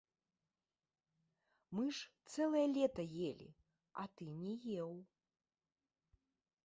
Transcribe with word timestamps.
Мы 1.79 1.85
ж 1.97 2.09
цэлае 2.31 2.63
лета 2.77 3.03
елі, 3.29 3.49
а 4.05 4.09
ты 4.15 4.25
не 4.41 4.53
еў. 4.81 4.93